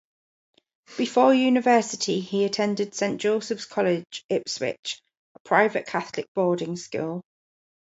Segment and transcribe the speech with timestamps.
[0.97, 4.99] Before university he attended Saint Joseph's College, Ipswich,
[5.35, 7.21] a private Catholic boarding school.